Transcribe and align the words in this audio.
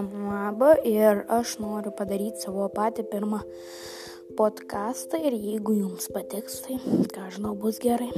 Labą 0.00 0.70
ir 0.88 1.24
aš 1.28 1.58
noriu 1.60 1.90
padaryti 1.92 2.46
savo 2.46 2.68
patį 2.72 3.04
pirmą 3.12 3.40
podcastą 4.38 5.20
ir 5.20 5.36
jeigu 5.36 5.74
jums 5.76 6.08
patiks, 6.14 6.60
tai 6.64 6.78
ką 7.12 7.26
žinau, 7.34 7.52
bus 7.64 7.80
gerai. 7.84 8.08